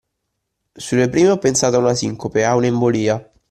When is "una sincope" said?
1.79-2.43